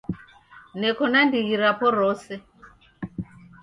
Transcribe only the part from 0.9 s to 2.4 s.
na ndighi rapo rose.